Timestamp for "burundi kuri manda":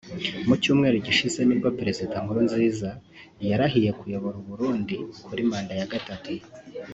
4.49-5.73